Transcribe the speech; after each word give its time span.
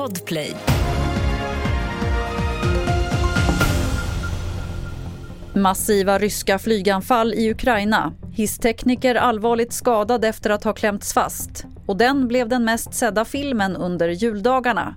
Podplay. 0.00 0.56
Massiva 5.54 6.18
ryska 6.18 6.58
flyganfall 6.58 7.34
i 7.34 7.50
Ukraina. 7.50 8.12
Hisstekniker 8.32 9.14
allvarligt 9.14 9.72
skadad 9.72 10.24
efter 10.24 10.50
att 10.50 10.64
ha 10.64 10.72
klämts 10.72 11.12
fast. 11.12 11.64
Och 11.86 11.96
den 11.96 12.28
blev 12.28 12.48
den 12.48 12.64
mest 12.64 12.94
sedda 12.94 13.24
filmen 13.24 13.76
under 13.76 14.08
juldagarna. 14.08 14.94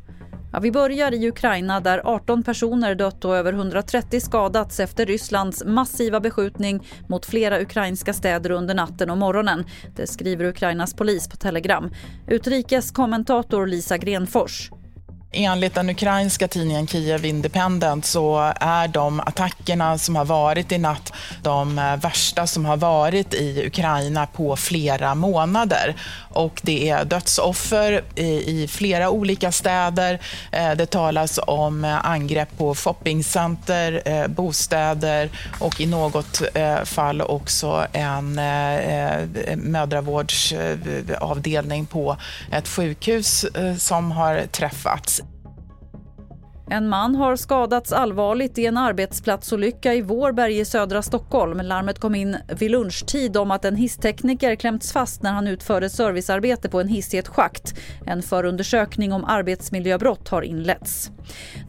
Ja, 0.54 0.60
vi 0.60 0.72
börjar 0.72 1.14
i 1.14 1.28
Ukraina 1.28 1.80
där 1.80 2.02
18 2.06 2.44
personer 2.44 2.96
dött 2.96 3.26
och 3.26 3.36
över 3.36 3.54
130 3.54 4.20
skadats 4.20 4.80
efter 4.80 5.06
Rysslands 5.06 5.64
massiva 5.66 6.20
beskjutning 6.20 6.88
mot 7.08 7.26
flera 7.26 7.62
ukrainska 7.62 8.14
städer 8.14 8.52
under 8.52 8.76
natten 8.76 9.10
och 9.10 9.18
morgonen. 9.18 9.66
Det 9.96 10.08
skriver 10.08 10.46
Ukrainas 10.46 10.94
polis 10.94 11.28
på 11.28 11.38
Telegram. 11.38 11.92
Utrikeskommentator 12.28 13.68
Lisa 13.68 13.98
Grenfors. 13.98 14.72
Enligt 15.36 15.76
den 15.76 15.90
ukrainska 15.90 16.48
tidningen 16.48 16.88
Kiev 16.88 17.26
Independent 17.26 18.06
så 18.06 18.54
är 18.60 18.88
de 18.88 19.20
attackerna 19.20 19.98
som 19.98 20.16
har 20.16 20.26
varit 20.26 20.72
i 20.72 20.78
natt 20.78 21.14
de 21.44 21.80
eh, 21.80 21.96
värsta 21.96 22.48
som 22.48 22.66
har 22.66 22.78
varit 22.78 23.34
i 23.34 23.68
Ukraina 23.68 24.28
på 24.28 24.56
flera 24.56 25.16
månader. 25.16 25.96
Och 26.30 26.62
det 26.64 26.90
är 26.90 27.06
dödsoffer 27.06 28.04
i, 28.16 28.62
i 28.62 28.68
flera 28.68 29.10
olika 29.10 29.52
städer. 29.52 30.20
Eh, 30.52 30.72
det 30.72 30.86
talas 30.86 31.40
om 31.48 31.86
eh, 31.86 32.06
angrepp 32.06 32.58
på 32.58 32.76
shoppingcenter, 32.76 34.28
bostäder 34.28 35.30
och 35.60 35.82
i 35.82 35.86
något 35.86 36.42
fall 36.84 37.22
också 37.22 37.88
en 37.94 38.36
mödravårdsavdelning 39.56 41.86
på 41.86 42.18
ett 42.52 42.68
sjukhus 42.68 43.46
som 43.78 44.12
har 44.12 44.46
träffats. 44.52 45.22
En 46.70 46.90
man 46.90 47.16
har 47.16 47.36
skadats 47.36 47.92
allvarligt 47.92 48.58
i 48.58 48.66
en 48.66 48.78
arbetsplatsolycka 48.78 49.94
i 49.94 50.02
Vårberg 50.02 50.60
i 50.60 50.66
södra 50.66 51.02
Stockholm. 51.02 51.60
Larmet 51.64 52.00
kom 52.00 52.16
in 52.16 52.38
vid 52.60 52.72
lunchtid 52.72 53.38
om 53.38 53.52
att 53.52 53.66
en 53.66 53.76
hisstekniker 53.76 54.56
klämts 54.56 54.94
fast 54.94 55.24
när 55.24 55.32
han 55.32 55.48
utförde 55.48 55.90
servicearbete 55.90 56.70
på 56.70 56.82
en 56.82 56.88
hiss 56.88 57.14
i 57.14 57.18
ett 57.18 57.28
schakt. 57.28 57.80
En 58.06 58.22
förundersökning 58.22 59.14
om 59.14 59.26
arbetsmiljöbrott 59.26 60.30
har 60.30 60.42
inletts. 60.42 61.12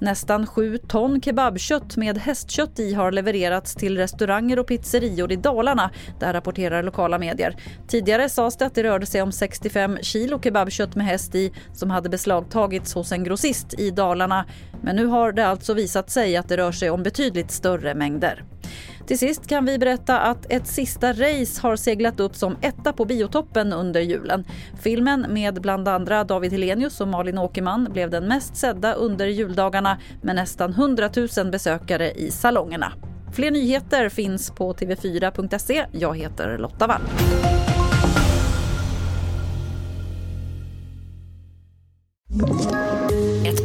Nästan 0.01 0.47
sju 0.47 0.79
ton 0.79 1.21
kebabkött 1.21 1.97
med 1.97 2.19
hästkött 2.19 2.79
i 2.79 2.95
har 2.95 3.13
levererats 3.13 3.75
till 3.75 3.99
restauranger 3.99 4.59
och 4.59 4.67
pizzerior 4.67 5.33
i 5.33 5.37
Dalarna. 5.37 5.91
Det 6.21 6.33
rapporterar 6.33 6.83
lokala 6.83 7.19
medier. 7.19 7.57
Tidigare 7.89 8.29
sades 8.29 8.57
det 8.57 8.67
att 8.67 8.75
det 8.75 8.83
rörde 8.83 9.07
sig 9.07 9.23
om 9.23 9.33
65 9.33 9.99
kilo 10.03 10.41
kebabkött 10.41 10.95
med 10.95 11.07
häst 11.07 11.35
i 11.35 11.53
som 11.73 11.91
hade 11.91 12.09
beslagtagits 12.09 12.95
hos 12.95 13.13
en 13.13 13.25
grossist 13.25 13.81
i 13.81 13.91
Dalarna. 13.91 14.45
Men 14.85 14.97
nu 14.97 15.07
har 15.07 15.33
det 15.33 15.47
alltså 15.47 15.75
visat 15.75 16.11
sig 16.11 16.37
att 16.37 16.49
det 16.49 16.57
rör 16.57 16.73
sig 16.73 16.91
om 16.91 17.03
betydligt 17.03 17.51
större 17.51 17.95
mängder. 17.95 18.45
Till 19.07 19.19
sist 19.19 19.47
kan 19.47 19.65
vi 19.65 19.79
berätta 19.79 20.21
att 20.21 20.53
ett 20.53 20.67
sista 20.67 21.13
race 21.13 21.61
har 21.63 21.77
seglat 21.77 22.21
upp 22.21 22.37
som 22.37 22.57
etta 22.61 22.93
på 22.93 23.05
biotoppen 23.05 23.73
under 23.73 24.01
julen. 24.01 24.45
Filmen 24.83 25.27
med 25.29 25.61
bland 25.61 25.89
andra 25.89 26.25
David 26.25 26.53
Helenius 26.53 27.01
och 27.01 27.09
Malin 27.09 27.39
Åkerman 27.39 27.89
blev 27.93 28.11
den 28.11 28.29
mest 28.29 28.57
sedda 28.57 28.93
under 28.93 29.27
juldagarna 29.27 29.99
med 30.23 30.37
nästan 30.37 30.71
100 30.71 31.11
000 31.37 31.51
besökare 31.51 32.13
i 32.13 32.31
salongerna. 32.31 32.93
Fler 33.33 33.51
nyheter 33.51 34.09
finns 34.09 34.51
på 34.51 34.75
tv4.se. 34.75 35.87
Jag 35.93 36.17
heter 36.17 36.59
Lotta 36.59 36.87
Wall. 36.87 37.03